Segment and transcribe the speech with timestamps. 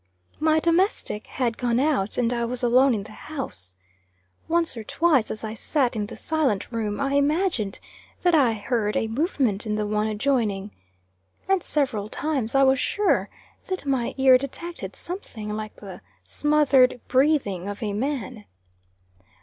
[0.39, 3.75] My domestic had gone out, and I was alone in the house.
[4.47, 7.77] Once or twice, as I sat in the silent room, I imagined
[8.23, 10.71] that I heard a movement in the one adjoining.
[11.47, 13.29] And several times I was sure
[13.67, 18.45] that my ear detected something like the smothered breathing of a man.